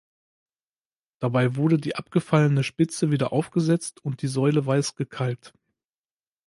[1.19, 5.53] Dabei wurde die abgefallene Spitze wieder aufgesetzt und die Säule weiß gekalkt.